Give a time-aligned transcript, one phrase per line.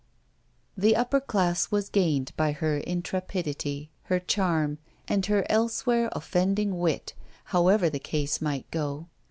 [0.75, 7.13] The upper class was gained by her intrepidity, her charm, and her elsewhere offending wit,
[7.43, 9.09] however the case might go.